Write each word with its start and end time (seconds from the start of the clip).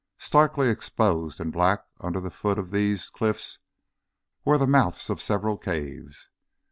Starkly 0.17 0.67
exposed 0.69 1.39
and 1.39 1.53
black 1.53 1.85
under 1.99 2.19
the 2.19 2.31
foot 2.31 2.57
of 2.57 2.71
these 2.71 3.07
cliffs 3.11 3.59
were 4.43 4.57
the 4.57 4.65
mouths 4.65 5.11
of 5.11 5.21
several 5.21 5.59
caves. 5.59 6.27